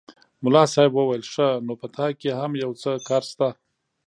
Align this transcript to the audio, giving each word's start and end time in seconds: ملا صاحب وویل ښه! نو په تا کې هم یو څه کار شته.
ملا 0.43 0.63
صاحب 0.73 0.91
وویل 0.95 1.23
ښه! 1.33 1.49
نو 1.65 1.73
په 1.81 1.87
تا 1.95 2.07
کې 2.19 2.29
هم 2.39 2.51
یو 2.63 2.71
څه 2.81 2.91
کار 3.07 3.23
شته. 3.31 3.47